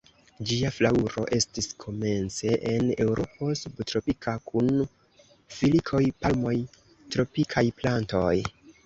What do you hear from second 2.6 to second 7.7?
en Eŭropo subtropika kun filikoj, palmoj, tropikaj